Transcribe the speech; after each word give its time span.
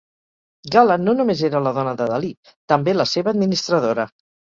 Gala 0.75 0.95
no 1.01 1.15
només 1.19 1.45
era 1.51 1.63
la 1.67 1.75
dona 1.77 1.95
de 2.01 2.09
Dalí, 2.15 2.35
també 2.75 2.99
la 3.01 3.11
seva 3.15 3.35
administradora. 3.39 4.13